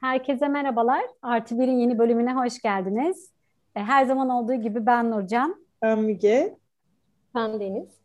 [0.00, 1.02] Herkese merhabalar.
[1.22, 3.30] Artı Bir'in yeni bölümüne hoş geldiniz.
[3.76, 5.56] E, her zaman olduğu gibi ben Nurcan.
[5.82, 6.56] Ben Müge.
[7.34, 8.00] Ben Deniz.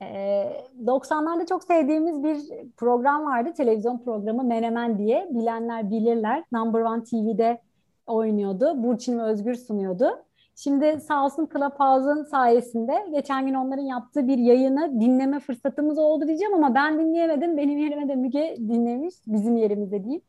[0.00, 2.38] 90'larda e, çok sevdiğimiz bir
[2.76, 3.52] program vardı.
[3.56, 5.28] Televizyon programı Menemen diye.
[5.30, 6.44] Bilenler bilirler.
[6.52, 7.60] Number One TV'de
[8.06, 8.82] oynuyordu.
[8.82, 10.24] Burçin ve Özgür sunuyordu.
[10.56, 16.54] Şimdi sağ olsun Clubhouse'un sayesinde geçen gün onların yaptığı bir yayını dinleme fırsatımız oldu diyeceğim
[16.54, 17.56] ama ben dinleyemedim.
[17.56, 19.14] Benim yerime de Müge dinlemiş.
[19.26, 20.22] Bizim yerimizde diyeyim.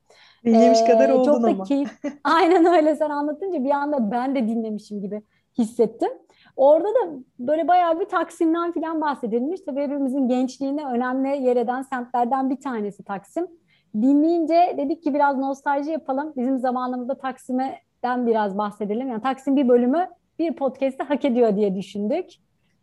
[0.45, 1.63] Dinlemiş ee, kadar oldun çok da ama.
[1.63, 1.99] Keyif...
[2.23, 5.21] Aynen öyle sen anlatınca bir anda ben de dinlemişim gibi
[5.57, 6.09] hissettim.
[6.55, 9.61] Orada da böyle bayağı bir Taksim'den falan bahsedilmiş.
[9.61, 13.47] Tabii hepimizin gençliğine önemli yer eden semtlerden bir tanesi Taksim.
[13.95, 16.33] Dinleyince dedik ki biraz nostalji yapalım.
[16.38, 19.08] Bizim zamanımızda Taksim'den biraz bahsedelim.
[19.09, 20.08] Yani Taksim bir bölümü
[20.39, 22.30] bir podcast'te hak ediyor diye düşündük.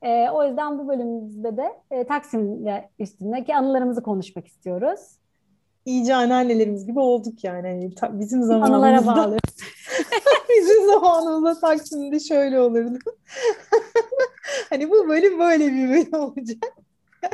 [0.02, 2.66] E, o yüzden bu bölümümüzde de e, Taksim
[2.98, 5.00] üstündeki anılarımızı konuşmak istiyoruz.
[5.86, 7.68] İyice anneannelerimiz gibi olduk yani.
[7.68, 9.06] yani ta, bizim zamanımızda.
[9.06, 9.56] Bağlıyoruz.
[10.58, 12.98] bizim zamanımızda Taksim'de şöyle olurdu.
[14.70, 16.58] hani bu bölüm böyle bir bölüm olacak.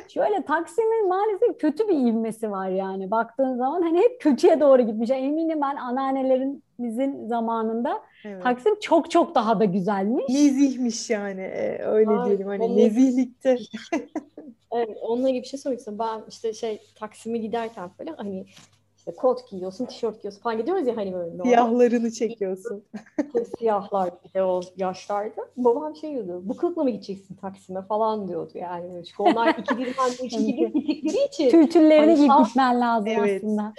[0.08, 5.10] Şöyle Taksim'in maalesef kötü bir ivmesi var yani baktığın zaman hani hep kötüye doğru gitmiş.
[5.10, 8.42] Yani eminim ben anneannelerimizin zamanında evet.
[8.42, 10.24] Taksim çok çok daha da güzelmiş.
[10.28, 13.58] Nezihmiş yani e, öyle Aa, diyelim hani nezihlikte.
[14.72, 16.06] evet onunla ilgili bir şey söylemek istiyorum.
[16.08, 18.46] Ben işte şey Taksim'e giderken falan hani
[19.06, 21.42] işte kot giyiyorsun, tişört giyiyorsun falan gidiyoruz ya hani böyle.
[21.42, 22.84] Siyahlarını çekiyorsun.
[23.58, 25.48] Siyahlar bir de o yaşlarda.
[25.56, 29.04] Babam şey diyordu, bu kılıkla mı gideceksin Taksim'e falan diyordu yani.
[29.04, 31.50] Çünkü onlar iki hani üç iki bir gittikleri için.
[31.50, 33.44] Tültüllerini hani, giyip gitmen lazım evet.
[33.44, 33.72] aslında.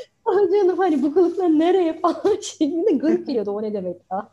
[0.51, 4.29] Canım hani bu kılıkla nereye falan şeklinde garip geliyordu o ne demek ya.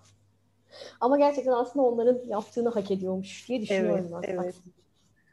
[1.00, 4.42] Ama gerçekten aslında onların yaptığını hak ediyormuş diye düşünüyorum evet, ben.
[4.42, 4.54] Evet.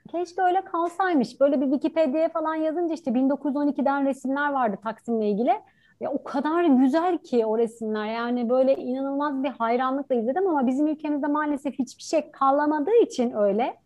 [0.08, 1.41] Keşke öyle kalsaymış.
[1.41, 5.52] Böyle bir Wikipedia'ya falan yazınca işte 1912'den resimler vardı Taksim'le ilgili.
[5.99, 8.05] Ya o kadar güzel ki o resimler.
[8.05, 13.77] Yani böyle inanılmaz bir hayranlıkla izledim ama bizim ülkemizde maalesef hiçbir şey kalamadığı için öyle.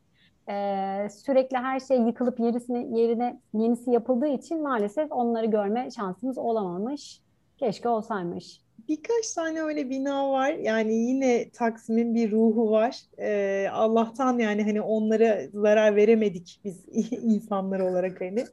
[0.50, 7.22] Ee, sürekli her şey yıkılıp yerisine, yerine yenisi yapıldığı için maalesef onları görme şansımız olamamış.
[7.58, 10.50] Keşke olsaymış birkaç tane öyle bina var.
[10.52, 12.98] Yani yine Taksim'in bir ruhu var.
[13.20, 18.46] Ee, Allah'tan yani hani onlara zarar veremedik biz insanlar olarak hani.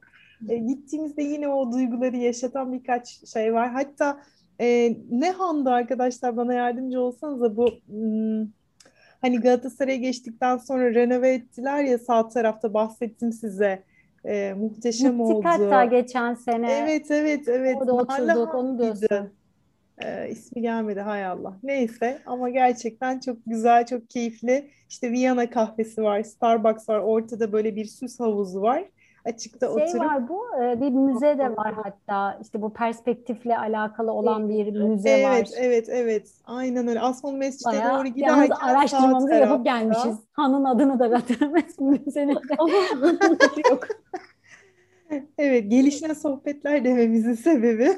[0.49, 3.69] Ee, gittiğimizde yine o duyguları yaşatan birkaç şey var.
[3.69, 4.21] Hatta
[4.61, 8.47] e, ne handa arkadaşlar bana yardımcı olsanız da bu hmm,
[9.21, 13.83] hani Galatasaray'a geçtikten sonra renove ettiler ya sağ tarafta bahsettim size.
[14.25, 15.47] E, muhteşem Gittik oldu.
[15.47, 16.71] hatta geçen sene.
[16.71, 17.77] Evet evet evet.
[17.77, 19.38] Orada oturduk onu diyorsun.
[20.05, 21.57] E, ismi gelmedi hay Allah.
[21.63, 24.69] Neyse ama gerçekten çok güzel, çok keyifli.
[24.89, 28.83] İşte Viyana kahvesi var, Starbucks var, ortada böyle bir süs havuzu var.
[29.25, 30.01] Açıkta şey oturup...
[30.01, 32.39] var bu, e, bir müze de var hatta.
[32.41, 35.35] İşte bu perspektifle alakalı olan bir müze evet, var.
[35.35, 36.27] Evet, evet, evet.
[36.45, 36.99] Aynen öyle.
[36.99, 40.17] Asmalı Mescid'e Bayağı, doğru giderken araştırmamızı yapıp gelmişiz.
[40.31, 42.33] Hanın adını da hatırlamaz müzenin
[43.69, 43.87] yok.
[45.37, 47.89] Evet, gelişine sohbetler dememizin sebebi.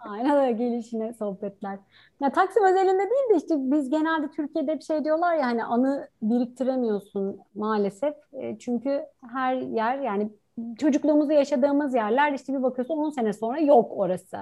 [0.00, 1.78] Aynen öyle gelişine sohbetler.
[2.20, 6.08] Ya Taksim özelinde değil de işte biz genelde Türkiye'de bir şey diyorlar ya hani anı
[6.22, 8.14] biriktiremiyorsun maalesef.
[8.32, 10.32] E, çünkü her yer yani
[10.78, 14.38] çocukluğumuzu yaşadığımız yerler işte bir bakıyorsun 10 sene sonra yok orası.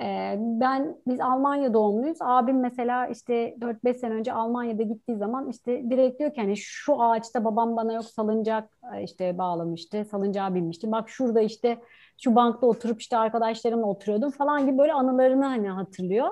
[0.00, 2.18] Ee, ben biz Almanya doğumluyuz.
[2.20, 7.02] Abim mesela işte 4-5 sene önce Almanya'da gittiği zaman işte direkt diyor ki hani şu
[7.02, 10.04] ağaçta babam bana yok salıncak e, işte bağlamıştı.
[10.04, 10.92] Salıncağa binmişti.
[10.92, 11.78] Bak şurada işte
[12.22, 16.28] şu bankta oturup işte arkadaşlarımla oturuyordum falan gibi böyle anılarını hani hatırlıyor.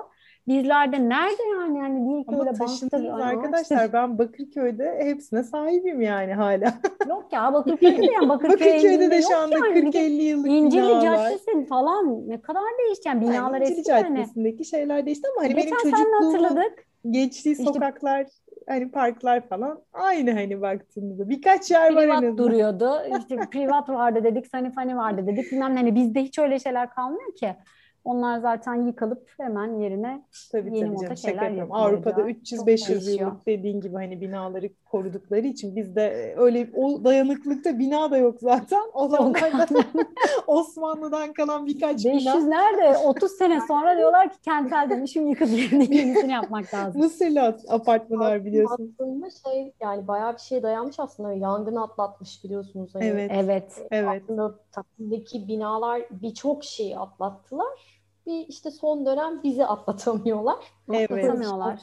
[0.47, 6.01] Bizlerde nerede yani yani değil ki Ama böyle taşındınız yani arkadaşlar ben Bakırköy'de hepsine sahibim
[6.01, 6.73] yani hala.
[7.09, 9.79] Yok ya Bakırköy'de de yani Bakırköy Bakırköy'de de şu anda yani.
[9.89, 11.01] 40-50 yıllık İncili binalar.
[11.01, 14.07] Caddesi falan ne kadar değişti yani binalar yani eski yani.
[14.07, 16.85] Caddesi'ndeki şeyler değişti ama hani Geçen benim çocukluğumun hatırladık.
[17.09, 18.25] geçtiği işte, sokaklar
[18.67, 21.29] hani parklar falan aynı hani baktığımızda.
[21.29, 22.37] Birkaç yer var en azından.
[22.37, 23.01] duruyordu.
[23.19, 25.51] İşte privat vardı dedik, sanifani vardı dedik.
[25.51, 27.55] Bilmem hani bizde hiç öyle şeyler kalmıyor ki.
[28.03, 31.71] Onlar zaten yıkılıp hemen yerine tabii, yeni tabii canım, şeyler yapıyorum.
[31.71, 38.11] Avrupa'da 300-500 yıllık dediğin gibi hani binaları korudukları için bizde e, öyle o dayanıklıkta bina
[38.11, 38.81] da yok zaten.
[38.93, 39.67] O zamanlarda
[40.47, 42.33] Osmanlı'dan kalan birkaç 500 bina.
[42.33, 42.97] 500 nerede?
[42.97, 47.01] 30 sene sonra diyorlar ki kentsel dönüşüm yıkıp yerine yenisini yapmak lazım.
[47.01, 48.95] Mısırlı apartmanlar biliyorsun.
[48.99, 51.33] Aslında şey yani bayağı bir şey dayanmış aslında.
[51.33, 52.95] Yangın atlatmış biliyorsunuz.
[52.95, 53.05] Hani.
[53.05, 53.31] Evet.
[53.33, 53.87] Evet.
[53.91, 54.21] evet.
[54.23, 57.90] Aslında Taksim'deki binalar birçok şeyi atlattılar
[58.31, 60.57] bir işte son dönem bizi atlatamıyorlar.
[60.89, 61.11] Evet.
[61.11, 61.79] Atlatamıyorlar.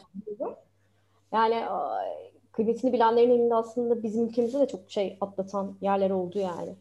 [1.33, 1.65] Yani
[2.53, 6.77] kıymetini bilenlerin elinde aslında bizim ülkemizde de çok şey atlatan yerler oldu yani.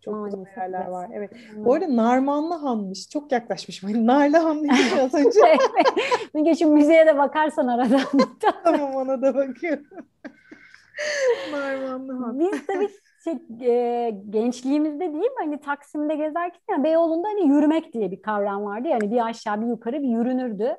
[0.00, 0.90] Çok Maalesef, güzel yerler evet.
[0.90, 1.10] var.
[1.12, 1.30] Evet.
[1.32, 1.64] Hmm.
[1.64, 3.08] Bu arada Narmanlı Han'mış.
[3.08, 3.92] Çok yaklaşmışım.
[3.92, 5.40] Hani Narlı Han dedik az önce.
[6.34, 8.00] Müge şu müzeye de bakarsan arada.
[8.64, 9.86] tamam ona da bakıyorum.
[11.52, 12.40] Narmanlı Han.
[12.40, 12.88] Biz tabii
[13.24, 18.64] şey, e, gençliğimizde değil mi hani Taksim'de gezerken yani Beyoğlu'nda hani yürümek diye bir kavram
[18.64, 18.88] vardı.
[18.88, 20.76] Yani bir aşağı bir yukarı bir yürünürdü.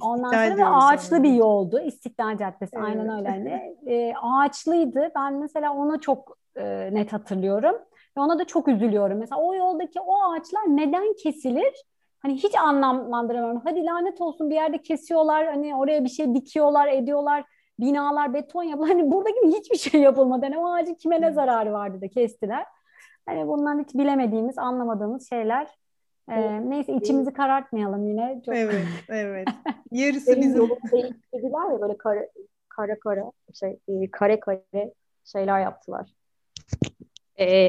[0.00, 1.24] Ondan sonra ve ağaçlı yani.
[1.24, 1.80] bir yoldu.
[1.80, 2.86] İstiklal Caddesi evet.
[2.86, 3.28] aynen öyle.
[3.28, 5.10] Hani, e, ağaçlıydı.
[5.16, 7.76] Ben mesela onu çok e, net hatırlıyorum.
[8.16, 9.18] Ve ona da çok üzülüyorum.
[9.18, 11.84] Mesela o yoldaki o ağaçlar neden kesilir?
[12.22, 13.60] Hani hiç anlamlandıramıyorum.
[13.64, 15.46] Hadi lanet olsun bir yerde kesiyorlar.
[15.46, 17.44] Hani oraya bir şey dikiyorlar, ediyorlar.
[17.80, 18.96] Binalar beton yapıyorlar.
[18.96, 20.46] Hani burada gibi hiçbir şey yapılmadı.
[20.46, 22.66] Hani o ağacın kime ne zararı vardı da kestiler.
[23.26, 25.68] Hani bundan hiç bilemediğimiz, anlamadığımız şeyler.
[26.30, 28.42] Ee, neyse içimizi karartmayalım yine.
[28.46, 28.56] Çok...
[28.56, 29.48] Evet, evet.
[29.90, 30.68] Yarısı bizim.
[30.92, 32.26] Değiştirdiler ya böyle kara
[32.68, 34.92] kara kara şey e, kare kare
[35.24, 36.19] şeyler yaptılar
[37.40, 37.68] e,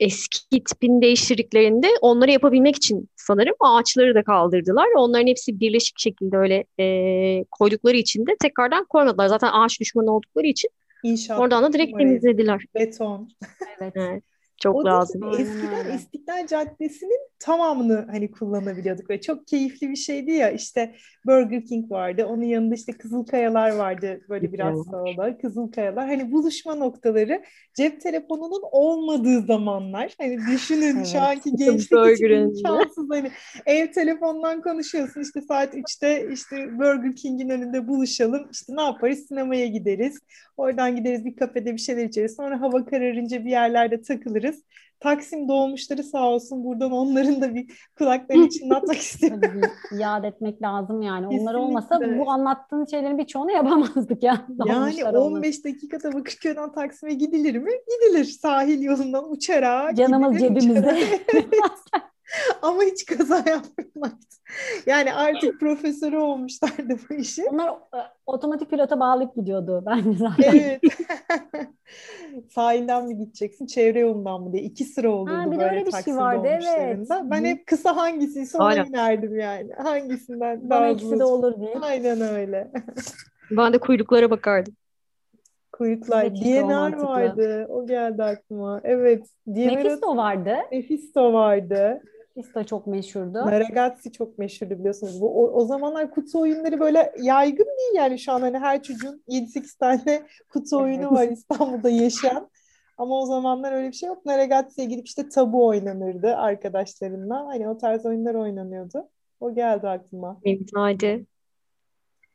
[0.00, 4.86] eski tipini değiştirdiklerinde onları yapabilmek için sanırım ağaçları da kaldırdılar.
[4.96, 9.26] Onların hepsi birleşik şekilde öyle e, koydukları için de tekrardan koymadılar.
[9.26, 10.70] Zaten ağaç düşmanı oldukları için
[11.02, 12.64] İnşaat oradan da direkt temizlediler.
[12.74, 13.30] Beton.
[13.80, 13.92] Evet.
[13.96, 14.22] evet.
[14.60, 15.22] Çok o lazım.
[15.28, 19.10] eskiden İstiklal Caddesi'nin tamamını hani kullanabiliyorduk.
[19.10, 20.94] Ve çok keyifli bir şeydi ya işte
[21.26, 25.38] Burger King vardı onun yanında işte Kızılkayalar vardı böyle biraz sağda.
[25.38, 27.42] Kızılkayalar hani buluşma noktaları.
[27.74, 31.06] Cep telefonunun olmadığı zamanlar hani düşünün evet.
[31.06, 33.30] şu anki gençlik için imkansız hani
[33.66, 39.26] ev telefondan konuşuyorsun işte saat 3'te işte Burger King'in önünde buluşalım işte ne yaparız?
[39.28, 40.18] Sinemaya gideriz.
[40.56, 42.36] Oradan gideriz bir kafede bir şeyler içeriz.
[42.36, 44.49] Sonra hava kararınca bir yerlerde takılırız
[45.00, 49.60] Taksim doğmuşları sağ olsun buradan onların da bir kulaklarını çınlatmak istiyorum.
[49.98, 51.28] Yad etmek lazım yani.
[51.28, 51.50] Kesinlikle.
[51.50, 54.46] Onlar olmasa bu anlattığın şeylerin birçoğunu yapamazdık ya.
[54.66, 55.64] Yani 15 olması.
[55.64, 57.70] dakikada Bakırköy'den Taksim'e gidilir mi?
[57.70, 59.96] Gidilir sahil yolundan uçarak.
[59.96, 60.98] Canımız gidilir, cebimizde.
[62.62, 64.12] Ama hiç kaza yapmıyorlar.
[64.86, 67.44] Yani artık profesörü olmuşlardı bu işi.
[67.44, 70.52] Onlar e, otomatik pilota bağlayıp gidiyordu bence zaten.
[70.54, 70.80] Evet.
[72.50, 74.62] Sahilden mi gideceksin, çevre yolundan mı diye.
[74.62, 77.08] iki sıra oluyordu ha, bir böyle öyle bir şey vardı, evet.
[77.24, 79.72] Ben hep kısa hangisiyse ona inerdim yani.
[79.72, 81.74] Hangisinden daha ikisi de olur diye.
[81.82, 82.70] Aynen öyle.
[83.50, 84.74] ben de kuyruklara bakardım.
[85.72, 86.36] Kuyruklar.
[86.36, 87.66] DNR vardı.
[87.68, 88.80] O geldi aklıma.
[88.84, 89.26] Evet.
[89.48, 90.56] DNR Mephisto vardı.
[90.72, 92.02] Mephisto vardı.
[92.36, 93.32] Mephisto çok meşhurdu.
[93.32, 95.20] Naragazzi çok meşhurdu biliyorsunuz.
[95.20, 99.22] Bu o, o zamanlar kutu oyunları böyle yaygın değil yani şu an hani her çocuğun
[99.28, 102.50] 7-8 tane kutu oyunu var İstanbul'da yaşayan.
[102.98, 104.26] Ama o zamanlar öyle bir şey yok.
[104.26, 107.46] Naragazzi'ye gidip işte tabu oynanırdı arkadaşlarımla.
[107.46, 109.08] Hani o tarz oyunlar oynanıyordu.
[109.40, 110.40] O geldi aklıma.
[110.44, 111.24] Nevizade.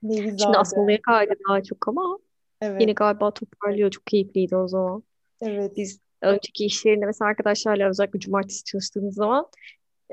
[0.03, 0.37] Nevizade.
[0.37, 2.19] Şimdi Asmalı'ya kaydı daha çok ama
[2.61, 2.81] evet.
[2.81, 3.91] yine galiba toparlıyor.
[3.91, 5.03] Çok keyifliydi o zaman.
[5.41, 5.77] Evet.
[5.77, 9.47] Biz önceki iş yerinde mesela arkadaşlarla özellikle cumartesi çalıştığımız zaman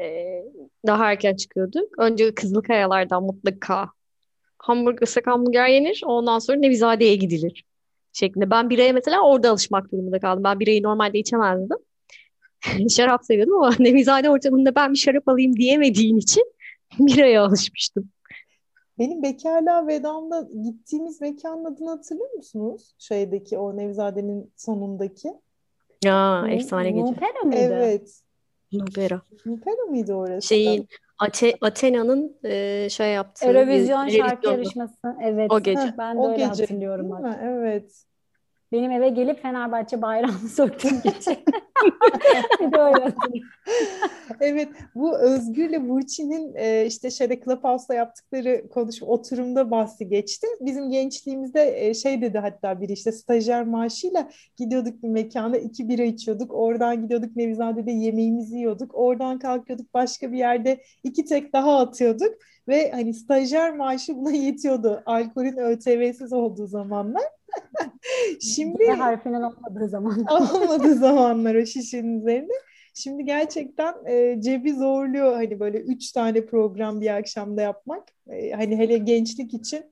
[0.00, 0.43] e,
[0.87, 1.99] daha erken çıkıyorduk.
[1.99, 3.89] Önce Kızılkayalardan mutlaka
[4.59, 6.03] hamburger, ıslak hamburger yenir.
[6.06, 7.65] Ondan sonra Nevizade'ye gidilir
[8.12, 8.50] şeklinde.
[8.50, 10.44] Ben biraya mesela orada alışmak durumunda kaldım.
[10.44, 11.79] Ben birayı normalde içemezdim.
[12.97, 16.45] şarap seviyordum ama Nevizade ortamında ben bir şarap alayım diyemediğim için
[16.99, 18.11] biraya alışmıştım.
[18.99, 22.95] Benim bekarlığa vedamda gittiğimiz mekanın adını hatırlıyor musunuz?
[22.99, 25.33] Şeydeki o Nevizade'nin sonundaki.
[26.05, 27.03] Ya efsane gece.
[27.03, 27.61] Nupera mıydı?
[27.61, 28.23] Evet.
[28.73, 29.21] Nupera.
[29.47, 30.49] Nupera mıydı orası?
[30.49, 30.89] Şeyin
[31.19, 35.17] Ate Athena'nın e, şey yaptığı Eurovizyon şarkı yarışması.
[35.23, 35.52] Evet.
[35.52, 35.95] O gece.
[35.99, 37.11] Ben de o öyle gece, hatırlıyorum.
[37.11, 37.38] Bak.
[37.43, 38.05] Evet.
[38.73, 41.31] Benim eve gelip Fenerbahçe bayrağını söktüğüm gece.
[42.61, 43.14] bir de öyle
[44.41, 50.47] Evet bu Özgür'le Burçin'in e, işte şeyde Clubhouse'da yaptıkları konuşma oturumda bahsi geçti.
[50.61, 56.02] Bizim gençliğimizde e, şey dedi hatta bir işte stajyer maaşıyla gidiyorduk bir mekana iki bira
[56.02, 56.55] içiyorduk.
[56.55, 58.91] Oradan gidiyorduk Nevizade'de yemeğimizi yiyorduk.
[58.95, 62.35] Oradan kalkıyorduk başka bir yerde iki tek daha atıyorduk.
[62.69, 65.02] Ve hani stajyer maaşı buna yetiyordu.
[65.07, 67.23] Alkolün ÖTV'siz olduğu zamanlar.
[68.40, 70.26] Şimdi harfinin olmadığı zaman.
[70.30, 72.52] olmadığı zamanlar o şişenin üzerinde.
[72.94, 78.09] Şimdi gerçekten e, cebi zorluyor hani böyle üç tane program bir akşamda yapmak.
[78.30, 79.85] E, hani hele gençlik için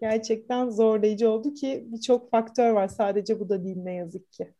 [0.00, 2.88] gerçekten zorlayıcı oldu ki birçok faktör var.
[2.88, 4.54] Sadece bu da değil ne yazık ki.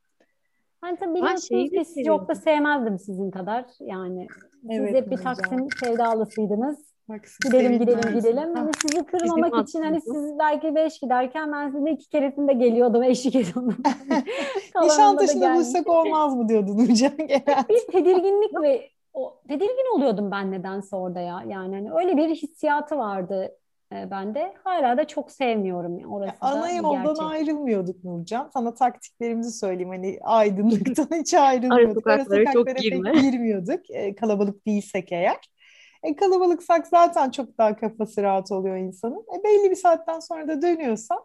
[0.83, 3.65] Ben tabii biliyorsunuz ki siz çok da sevmezdim sizin kadar.
[3.81, 4.27] Yani
[4.63, 6.88] siz evet, hep bir Taksim sevdalısıydınız.
[7.09, 8.55] Bak, gidelim gidelim gidelim.
[8.55, 13.35] Hani sizi kırmamak için hani siz belki beş giderken ben sizinle iki keresinde geliyordum, eşlik
[13.35, 13.77] ediyordum.
[14.83, 17.13] Nişantaşı'nda buluşsak olmaz mı diyordun hocam.
[17.69, 21.43] Bir tedirginlik ve o, tedirgin oluyordum ben nedense orada ya.
[21.49, 23.57] Yani hani öyle bir hissiyatı vardı.
[23.93, 24.55] e, ben de.
[24.65, 27.25] Hala da çok sevmiyorum orası ya, ana da yoldan gerçek.
[27.25, 28.51] ayrılmıyorduk Nurcan.
[28.53, 29.89] Sana taktiklerimizi söyleyeyim.
[29.89, 32.07] Hani aydınlıktan hiç ayrılmıyorduk.
[32.07, 33.13] Ara sokaklara çok girme.
[33.13, 33.91] girmiyorduk.
[33.91, 35.37] E, kalabalık değilsek eğer.
[36.03, 39.27] E, kalabalıksak zaten çok daha kafası rahat oluyor insanın.
[39.39, 41.25] E, belli bir saatten sonra da dönüyorsan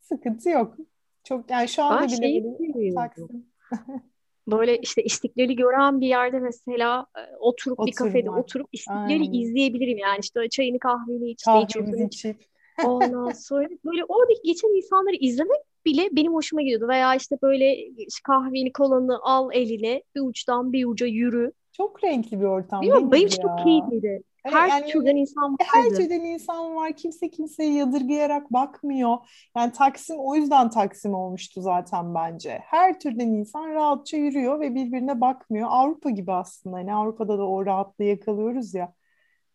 [0.00, 0.76] sıkıntı yok.
[1.24, 2.94] Çok yani şu anda Ben bile şeyi seviyorum.
[2.94, 3.46] Taksim
[4.48, 8.44] Böyle işte İstiklal'i gören bir yerde mesela e, oturup bir kafede Oturmak.
[8.44, 9.32] oturup İstiklal'i Aynen.
[9.32, 12.14] izleyebilirim yani işte çayını kahveni iç, kahvemizi iç.
[12.14, 12.44] içip
[12.86, 16.88] Ondan sonra böyle oradaki geçen insanları izlemek bile benim hoşuma gidiyordu.
[16.88, 21.52] Veya işte böyle işte kahveni kolanı al eline bir uçtan bir uca yürü.
[21.72, 24.22] Çok renkli bir ortam Bilmiyorum benim Deniz için çok keyifliydi.
[24.44, 25.96] Evet, Her yani türden insan E, Her vardı.
[25.96, 26.92] türden insan var.
[26.96, 29.18] Kimse kimseyi yadırgayarak bakmıyor.
[29.56, 32.58] Yani Taksim o yüzden Taksim olmuştu zaten bence.
[32.64, 35.68] Her türden insan rahatça yürüyor ve birbirine bakmıyor.
[35.70, 36.76] Avrupa gibi aslında.
[36.76, 38.94] Hani Avrupa'da da o rahatlığı yakalıyoruz ya.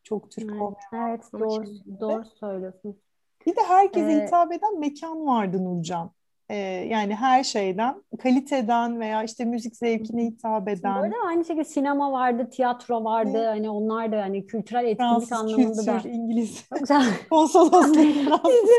[0.04, 0.62] Çok Türk Evet.
[0.62, 1.10] olmayan.
[1.12, 1.66] Evet doğru,
[2.02, 3.02] doğru söylüyorsun.
[3.46, 6.12] Bir de herkese Ee, hitap eden mekan vardı Nurcan.
[6.50, 6.56] Ee,
[6.90, 12.12] yani her şeyden, kaliteden veya işte müzik zevkine hitap Bu eden, arada aynı şekilde sinema
[12.12, 13.32] vardı, tiyatro vardı.
[13.36, 13.48] Evet.
[13.48, 16.70] Hani onlar da hani kültürel etkinlik Fransız anlamında da kültür, İngiliz
[17.30, 18.70] konsolosluğu, Fransız.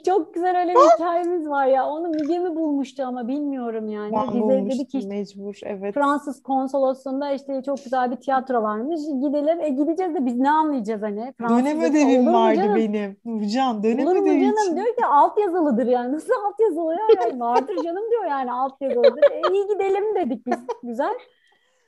[0.06, 1.86] Çok güzel öyle bir hikayemiz var ya.
[1.86, 4.12] Onu Müge mi bulmuştu ama bilmiyorum yani.
[4.12, 5.94] Ben Bize dedi ki bulmuştum işte mecbur, evet.
[5.94, 9.00] Fransız konsolosluğunda işte çok güzel bir tiyatro varmış.
[9.00, 9.60] Gidelim.
[9.60, 11.16] E gideceğiz de biz ne anlayacağız hani?
[11.16, 12.76] Dönem Fransızca ödevim vardı canım?
[12.76, 13.16] benim.
[13.24, 14.54] Nurcan, dönem ödevi canım?
[14.64, 14.76] için.
[14.76, 16.12] Diyor ki alt yazılıdır yani.
[16.12, 19.22] Nasıl alt yazılı Yani vardır canım diyor yani alt yazılıdır.
[19.30, 20.58] E, iyi gidelim dedik biz.
[20.82, 21.14] Güzel.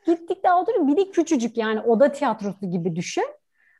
[0.06, 0.88] Gittik de oturduk.
[0.88, 3.24] Bir de küçücük yani oda tiyatrosu gibi düşün.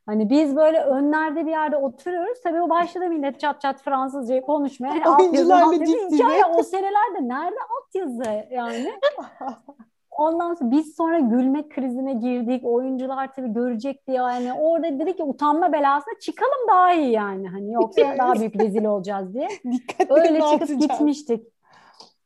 [0.06, 2.40] Hani biz böyle önlerde bir yerde oturuyoruz.
[2.42, 4.92] Tabii o başladı millet çat çat Fransızcayı konuşmaya.
[4.92, 5.84] Alt yazı, Oyuncularla alt yazı.
[5.92, 6.16] dip dibe.
[6.16, 8.92] Hikaye o senelerde nerede alt yazı yani?
[10.10, 12.64] Ondan sonra biz sonra gülme krizine girdik.
[12.64, 17.48] Oyuncular tabii görecek diye yani orada dedik ki utanma belasına çıkalım daha iyi yani.
[17.48, 19.48] Hani yoksa daha büyük rezil olacağız diye.
[20.08, 20.80] Öyle çıkıp dağıtacağım.
[20.80, 21.46] gitmiştik.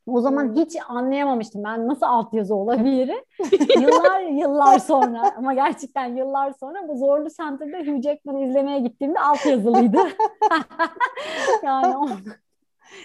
[0.07, 0.67] O zaman Evet.
[0.67, 3.25] hiç anlayamamıştım ben nasıl altyazı olabilir.
[3.81, 9.99] yıllar yıllar sonra ama gerçekten yıllar sonra bu Zorlu Center'da Hugh Jackman'ı izlemeye gittiğimde altyazılıydı.
[11.63, 12.09] yani o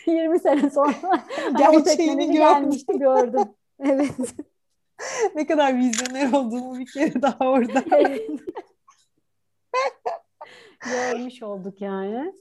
[0.05, 0.93] 20 sene sonra
[1.43, 3.43] hani o Gerçeğini teknoloji gelmişti gördüm.
[3.79, 4.33] Evet.
[5.35, 7.83] Ne kadar vizyoner olduğumu bir kere daha orada.
[10.91, 12.33] Görmüş olduk yani.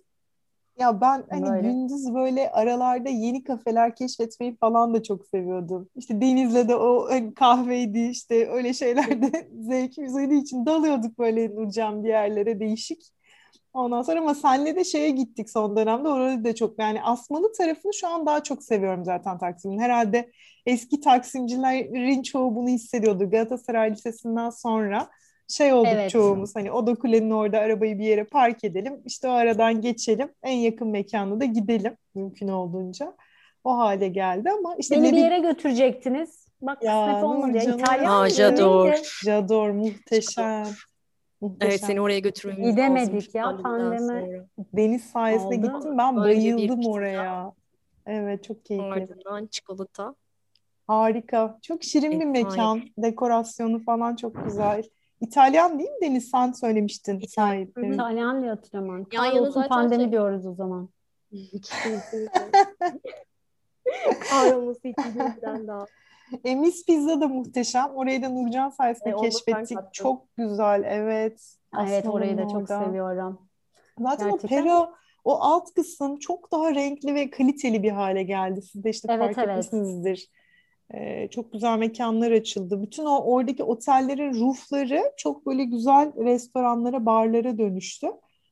[0.79, 1.69] Ya ben hani Böyle.
[1.69, 5.89] gündüz böyle aralarda yeni kafeler keşfetmeyi falan da çok seviyordum.
[5.97, 12.05] İşte Deniz'le de o hani kahveydi işte öyle şeylerde zevkimiz olduğu için dalıyorduk böyle Nurcan
[12.05, 13.03] bir yerlere değişik.
[13.75, 16.09] Ondan sonra ama senle de şeye gittik son dönemde.
[16.09, 19.79] Orada da çok yani Asmalı tarafını şu an daha çok seviyorum zaten Taksim'in.
[19.79, 20.31] Herhalde
[20.67, 23.31] eski Taksimcilerin çoğu bunu hissediyordu.
[23.31, 25.09] Galatasaray Lisesi'nden sonra
[25.49, 26.11] şey olduk Evet.
[26.11, 29.03] çoğumuz hani o da kulenin orada arabayı bir yere park edelim.
[29.05, 30.29] İşte o aradan geçelim.
[30.43, 33.15] En yakın mekana da gidelim mümkün olduğunca.
[33.65, 36.49] O hale geldi ama işte Beni bir yere götürecktiniz.
[36.63, 37.57] Bak Ya, kısmet olmadı.
[37.57, 37.63] ya.
[37.63, 39.03] İtalyan Aa, neydi?
[39.25, 40.67] Jador muhteşem.
[41.43, 41.87] Evet Muhteşem.
[41.87, 43.99] seni oraya götürmemiz Gidemedik ya, pandemi.
[43.99, 44.47] sonra.
[44.73, 45.77] Deniz sayesinde Oldu.
[45.77, 45.99] gittim.
[45.99, 47.53] Ben bir bayıldım oraya.
[48.07, 48.87] Evet çok keyifli.
[48.87, 50.15] Ardından çikolata.
[50.87, 51.59] Harika.
[51.63, 52.33] Çok şirin bir Efsane.
[52.43, 52.83] mekan.
[52.99, 54.83] Dekorasyonu falan çok güzel.
[55.21, 56.31] İtalyan değil mi Deniz?
[56.31, 57.93] Sen söylemiştin İtalyan.
[57.93, 59.07] İtalyan diye hatırlamam.
[59.13, 60.89] Yan yana Kahrolsun pandemi şey- diyoruz o zaman.
[64.31, 65.87] Kahrolması için birden daha.
[66.45, 67.91] Emis Pizza da muhteşem.
[67.95, 69.79] Orayı da Nurcan sayesinde E, keşfettik.
[69.93, 70.83] Çok güzel.
[70.87, 71.55] Evet.
[71.89, 72.85] Evet orayı da Aslanın çok orada.
[72.85, 73.39] seviyorum.
[74.01, 74.59] Zaten Gerçekten.
[74.59, 74.93] o pera,
[75.25, 78.63] o alt kısım çok daha renkli ve kaliteli bir hale geldi.
[78.63, 79.49] Siz de işte Evet, fark evet.
[79.49, 80.29] etmişsinizdir.
[80.95, 82.83] Ee, çok güzel mekanlar açıldı.
[82.83, 88.07] Bütün o oradaki otellerin roofları çok böyle güzel restoranlara, barlara dönüştü.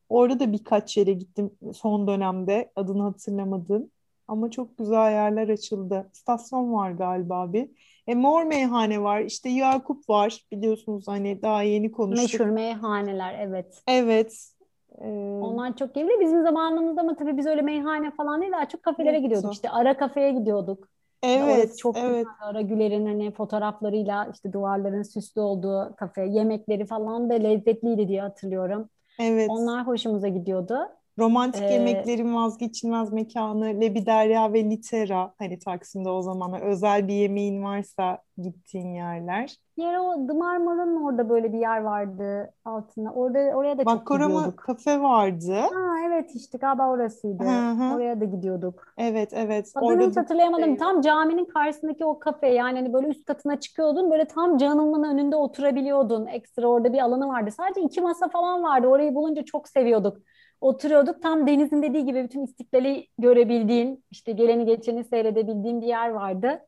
[0.08, 2.72] Orada da birkaç yere gittim son dönemde.
[2.76, 3.90] Adını hatırlamadım.
[4.28, 6.10] Ama çok güzel yerler açıldı.
[6.12, 7.68] İstasyon var galiba bir.
[8.06, 9.20] E, Mor Meyhane var.
[9.20, 10.44] İşte Yakup var.
[10.52, 12.40] Biliyorsunuz hani daha yeni konuştuk.
[12.40, 13.82] Meşhur meyhaneler evet.
[13.88, 14.52] Evet.
[14.98, 16.20] Ee, Onlar çok keyifli.
[16.20, 19.22] Bizim zamanımızda ama tabii biz öyle meyhane falan değil daha çok kafelere Yoktu.
[19.22, 19.52] gidiyorduk.
[19.52, 20.88] İşte ara kafeye gidiyorduk.
[21.22, 22.26] Evet, çok evet.
[22.26, 22.32] güzel.
[22.40, 26.26] Ara Güler'in hani fotoğraflarıyla işte duvarların süslü olduğu kafe.
[26.26, 28.88] Yemekleri falan da lezzetliydi diye hatırlıyorum.
[29.20, 29.50] Evet.
[29.50, 30.78] Onlar hoşumuza gidiyordu.
[31.18, 37.62] Romantik Ee, yemeklerin vazgeçilmez mekanı Lebiderya ve Litera hani Taksim'de o zamanlar özel bir yemeğin
[37.62, 39.56] varsa gittiğin yerler.
[39.76, 43.10] Yer o Dımarmara'nın orada böyle bir yer vardı altında.
[43.10, 44.58] Orada oraya da çok Bakkorama gidiyorduk.
[44.58, 45.54] kafe vardı.
[45.54, 47.44] Ha evet işte galiba orasıydı.
[47.44, 47.94] Hı hı.
[47.96, 48.94] Oraya da gidiyorduk.
[48.98, 50.76] Evet evet Adını orada hiç hatırlayamadım.
[50.76, 55.36] Tam caminin karşısındaki o kafe yani hani böyle üst katına çıkıyordun böyle tam canımın önünde
[55.36, 56.26] oturabiliyordun.
[56.26, 57.50] Ekstra orada bir alanı vardı.
[57.50, 58.86] Sadece iki masa falan vardı.
[58.86, 60.16] Orayı bulunca çok seviyorduk.
[60.60, 61.22] Oturuyorduk.
[61.22, 66.60] Tam Deniz'in dediği gibi bütün istiklali görebildiğin, işte geleni geçeni seyredebildiğin bir yer vardı.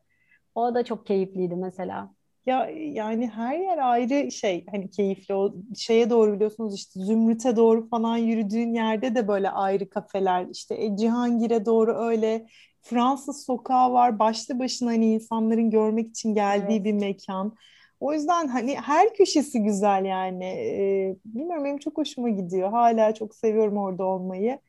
[0.55, 2.13] O da çok keyifliydi mesela.
[2.45, 7.89] Ya yani her yer ayrı şey hani keyifli o şeye doğru biliyorsunuz işte Zümrüt'e doğru
[7.89, 12.45] falan yürüdüğün yerde de böyle ayrı kafeler işte e, Cihangir'e doğru öyle
[12.81, 16.85] Fransız sokağı var başlı başına hani insanların görmek için geldiği Evet.
[16.85, 17.55] bir mekan.
[17.99, 20.45] O yüzden hani her köşesi güzel yani.
[20.45, 22.69] Ee, bilmiyorum benim çok hoşuma gidiyor.
[22.69, 24.59] Hala çok seviyorum orada olmayı.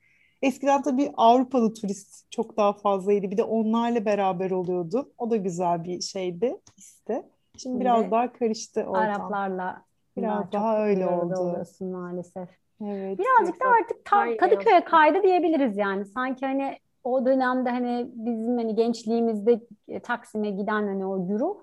[0.42, 3.30] Eskiden tabii Avrupalı turist çok daha fazlaydı.
[3.30, 5.08] Bir de onlarla beraber oluyordum.
[5.18, 7.22] O da güzel bir şeydi, histi.
[7.56, 8.94] Şimdi biraz Şimdi daha karıştı ortam.
[8.94, 9.82] Araplarla
[10.16, 11.34] Biraz daha daha öyle oldu.
[11.40, 12.48] oluyorsun maalesef.
[12.84, 13.18] Evet.
[13.18, 16.04] Birazcık da artık ta- Kadıköy'e kaydı diyebiliriz yani.
[16.06, 21.56] Sanki hani o dönemde hani bizim hani gençliğimizde e, Taksim'e giden hani o güruh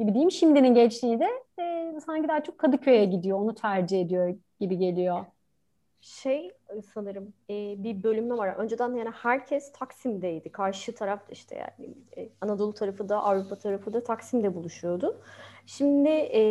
[0.00, 0.30] gibi diyeyim.
[0.30, 1.28] Şimdinin gençliği de
[1.58, 3.38] e, sanki daha çok Kadıköy'e gidiyor.
[3.38, 5.24] Onu tercih ediyor gibi geliyor.
[6.00, 6.50] Şey
[6.94, 8.48] sanırım e, bir bölünme var.
[8.48, 10.52] Önceden yani herkes Taksim'deydi.
[10.52, 15.20] Karşı taraf işte yani e, Anadolu tarafı da Avrupa tarafı da Taksim'de buluşuyordu.
[15.66, 16.42] Şimdi e,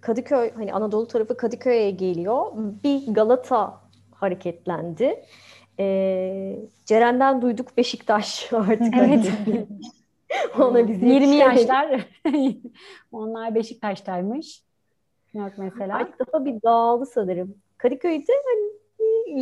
[0.00, 2.52] Kadıköy hani Anadolu tarafı Kadıköy'e geliyor.
[2.84, 3.80] Bir Galata
[4.14, 5.24] hareketlendi.
[5.78, 9.30] E, Ceren'den duyduk Beşiktaş artık Evet.
[10.58, 11.40] ona biz 20 yetişemedik.
[11.68, 12.06] yaşlar
[13.12, 14.62] onlar Beşiktaş'taymış.
[15.34, 15.96] Yok mesela.
[15.96, 17.54] Artık daha bir dağıldı sanırım.
[17.78, 18.68] Kadıköy'de hani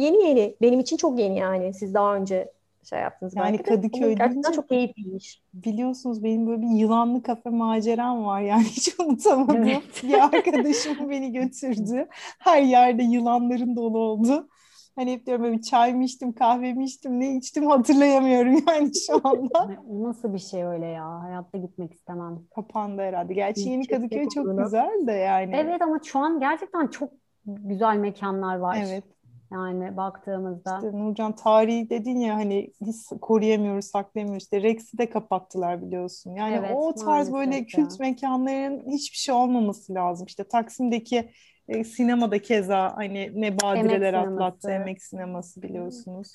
[0.01, 0.55] yeni yeni.
[0.63, 1.75] Benim için çok yeni yani.
[1.75, 2.53] Siz daha önce
[2.91, 3.75] şey yaptınız Yani belki de.
[3.75, 5.43] Kadıköy gerçekten çok keyifliymiş.
[5.55, 10.03] biliyorsunuz benim böyle bir yılanlı kafe maceram var yani hiç unutamadığım Evet.
[10.03, 12.07] bir arkadaşım beni götürdü.
[12.39, 14.49] Her yerde yılanların dolu oldu.
[14.97, 18.91] Hani hep diyorum böyle bir çay mı içtim, kahve mi içtim, ne içtim hatırlayamıyorum yani
[19.07, 19.69] şu anda.
[19.89, 21.23] O nasıl bir şey öyle ya?
[21.23, 22.39] Hayatta gitmek istemem.
[22.55, 23.35] Kapandı herhalde.
[23.35, 24.65] Gerçi yeni İlçesi Kadıköy çok olduğunu.
[24.65, 25.57] güzel de yani.
[25.57, 27.11] Evet ama şu an gerçekten çok
[27.47, 28.79] güzel mekanlar var.
[28.89, 29.05] Evet.
[29.53, 30.77] Yani baktığımızda.
[30.77, 34.43] İşte Nurcan tarihi dedin ya hani biz koruyamıyoruz, saklayamıyoruz.
[34.43, 36.35] İşte Rex'i de kapattılar biliyorsun.
[36.35, 38.07] Yani Evet, o tarz böyle maalesef kült ya.
[38.07, 40.27] mekanların hiçbir şey olmaması lazım.
[40.27, 41.31] İşte Taksim'deki
[41.69, 44.83] e, sinemada keza hani ne badireler Emek atlattı sineması.
[44.83, 46.33] emek sineması biliyorsunuz.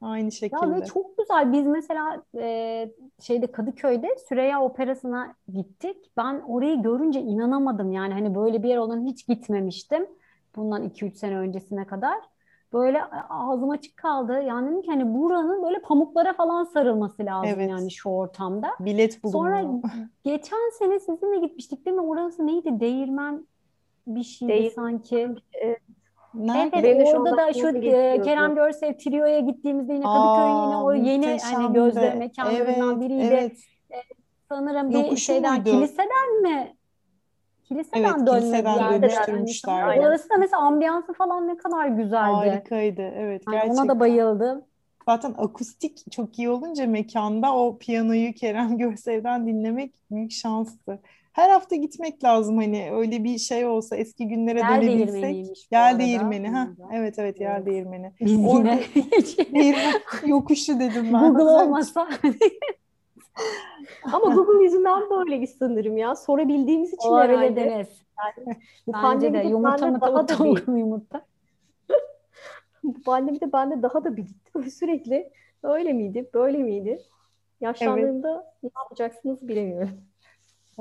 [0.00, 0.74] Aynı Ya şekilde.
[0.80, 1.52] ve çok güzel.
[1.52, 2.88] Biz mesela e,
[3.20, 5.96] şeyde Kadıköy'de Süreyya Operası'na gittik.
[6.16, 7.92] Ben orayı görünce inanamadım.
[7.92, 10.06] Yani hani böyle bir yer olan hiç gitmemiştim.
[10.56, 12.18] Bundan 2-3 sene öncesine kadar.
[12.72, 14.42] Böyle ağzım açık kaldı.
[14.42, 17.70] Yani dedim ki hani buranın böyle pamuklara falan sarılması lazım Evet.
[17.70, 18.68] yani şu ortamda.
[18.80, 19.84] Bilet Sonra bulunmuyor.
[20.24, 22.02] geçen sene sizinle gitmiştik değil mi?
[22.02, 22.80] Orası neydi?
[22.80, 23.46] Değirmen
[24.06, 24.68] bir şeydi Değirmen.
[24.74, 25.28] sanki.
[26.34, 26.70] Nerede?
[26.76, 28.20] Evet Benim de şu orada da şu e.
[28.22, 33.24] Kerem Görsev Trio'ya gittiğimizde yine Kadıköy'ün yine o yeni hani gözde mekanlarından Evet, biriydi.
[33.24, 33.56] evet.
[34.48, 35.70] Sanırım bir Yokuşu şeyden muydu?
[35.70, 36.76] kiliseden mi?
[37.64, 38.76] Kiliseden Evet, dönme bir kiliseden.
[38.78, 39.72] Yani dönüştürmüşler.
[39.72, 42.32] sanırım orası da mesela ambiyansı falan ne kadar güzeldi.
[42.32, 43.02] Harikaydı.
[43.02, 43.88] Evet, Yani ona gerçekten.
[43.88, 44.64] da bayıldım.
[45.08, 51.00] Zaten akustik çok iyi olunca mekanda o piyanoyu Kerem Görsev'den dinlemek büyük şanstı.
[51.32, 55.46] Her hafta gitmek lazım hani öyle bir şey olsa eski günlere Yel dönebilsek.
[55.72, 55.98] arada.
[55.98, 56.68] değirmeni ha.
[56.92, 57.66] Evet evet yel Evet.
[57.66, 58.12] değirmeni.
[58.20, 58.78] Biz Orada
[59.54, 59.92] değirmen
[60.26, 61.34] yokuşu dedim ben.
[61.34, 62.08] Google olmasa
[64.12, 66.16] Ama Google yüzünden böyleyiz sanırım ya.
[66.16, 67.56] Sorabildiğimiz için olabilir herhalde.
[67.56, 67.88] Deniz.
[68.86, 71.26] Bu Bence de yumurta mı tavuk mu yumurta?
[72.94, 74.70] Bu pandemide bende daha da bir gitti.
[74.78, 75.30] Sürekli
[75.62, 76.98] öyle miydi, böyle miydi?
[77.60, 80.00] Yaşlandığımda ne yapacaksınız bilemiyorum.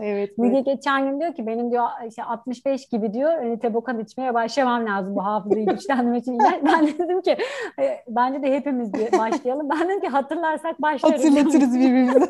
[0.01, 0.65] Evet, Müge evet.
[0.65, 5.15] geçen gün diyor ki benim diyor işte 65 gibi diyor hani tebokan içmeye başlamam lazım
[5.15, 6.39] bu hafızayı güçlendirmek için.
[6.39, 7.37] Ben de dedim ki
[7.79, 9.69] e, bence de hepimiz bir başlayalım.
[9.69, 11.25] Ben dedim ki hatırlarsak başlarız.
[11.25, 12.29] Hatırlatırız birbirimize.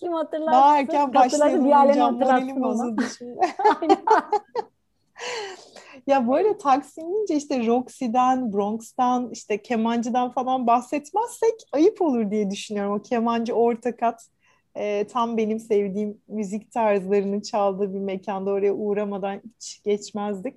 [0.00, 3.40] Kim hatırlarsa Daha erken başlayalım diğerlerini hatırlatsın Moralim bozuldu şimdi.
[3.80, 3.98] Aynen.
[6.06, 12.92] Ya böyle Taksim deyince işte Roxy'den, Bronx'tan, işte kemancıdan falan bahsetmezsek ayıp olur diye düşünüyorum.
[12.92, 14.28] O kemancı orta kat
[14.76, 20.54] e, tam benim sevdiğim müzik tarzlarının çaldığı bir mekanda oraya uğramadan hiç geçmezdik.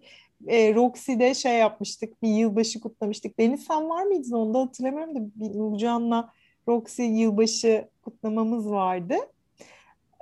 [0.47, 3.39] E, Roxy'de şey yapmıştık, bir yılbaşı kutlamıştık.
[3.39, 6.33] Deniz sen var mıydın onda hatırlamıyorum da bir Nurcan'la
[6.67, 9.15] Roxy yılbaşı kutlamamız vardı.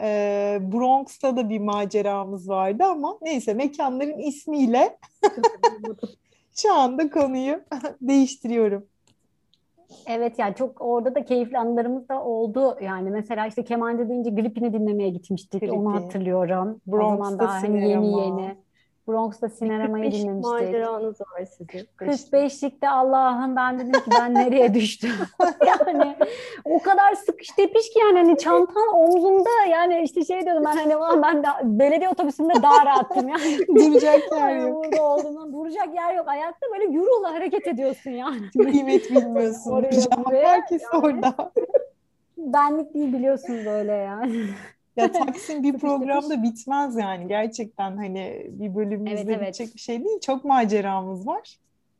[0.01, 4.97] E, Bronx'ta da bir maceramız vardı ama neyse mekanların ismiyle
[6.55, 7.61] şu anda konuyu
[8.01, 8.85] değiştiriyorum.
[10.07, 12.77] Evet yani çok orada da keyifli anılarımız da oldu.
[12.81, 15.63] Yani mesela işte kemancı deyince Gripin'i dinlemeye gitmiştik.
[15.63, 15.85] Onu Gripin.
[15.85, 16.81] hatırlıyorum.
[16.87, 18.64] O Bronx'ta zaman daha hani yeni yeni.
[19.07, 20.53] Bronx'ta Sinema'yı 45 dinlemiştik.
[20.53, 21.87] maceranız var sizin.
[21.97, 25.11] 45'likte Allah'ım ben dedim ki ben nereye düştüm?
[25.65, 26.15] yani
[26.65, 30.95] o kadar sıkış tepiş ki yani hani çantan omzumda yani işte şey diyordum ben hani
[30.97, 33.57] "Ulan ben de belediye otobüsünde daha rahattım yani.
[33.75, 34.83] Duracak yer yok.
[34.85, 36.27] burada olduğundan duracak yer yok.
[36.27, 38.41] Ayakta böyle yurula hareket ediyorsun yani.
[38.63, 39.71] Kıymet bilmiyorsun.
[39.71, 39.91] Oraya,
[40.25, 41.05] buraya, herkes yani.
[41.05, 41.35] orada.
[42.37, 44.45] Benlik değil biliyorsunuz öyle yani.
[44.95, 47.27] Ya Taksim bir programda bitmez yani.
[47.27, 49.41] Gerçekten hani bir bölümümüzde Evet, evet.
[49.41, 50.19] bitecek bir şey değil.
[50.19, 51.57] Çok maceramız var.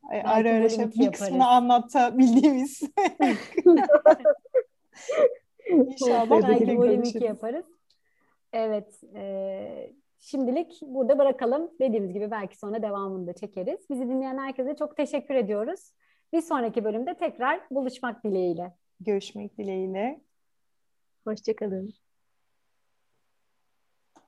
[0.08, 2.82] Ay, Belki Ara ara şey, bir kısmını anlatabildiğimiz.
[5.70, 7.14] İnşallah Belki bölüm görüşürüz.
[7.14, 7.64] iki yaparız.
[8.52, 9.00] Evet.
[9.14, 11.70] e, şimdilik burada bırakalım.
[11.80, 13.80] Dediğimiz gibi belki sonra devamını da çekeriz.
[13.90, 15.92] Bizi dinleyen herkese çok teşekkür ediyoruz.
[16.32, 18.74] Bir sonraki bölümde tekrar buluşmak dileğiyle.
[19.00, 20.20] Görüşmek dileğiyle.
[21.24, 22.05] Hoşçakalın.